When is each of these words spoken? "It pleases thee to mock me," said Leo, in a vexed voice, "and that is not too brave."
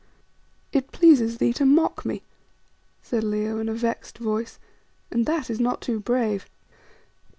"It 0.73 0.91
pleases 0.91 1.37
thee 1.37 1.53
to 1.53 1.63
mock 1.63 2.05
me," 2.05 2.23
said 3.03 3.23
Leo, 3.23 3.59
in 3.59 3.69
a 3.69 3.75
vexed 3.75 4.17
voice, 4.17 4.57
"and 5.11 5.27
that 5.27 5.47
is 5.47 5.59
not 5.59 5.79
too 5.79 5.99
brave." 5.99 6.47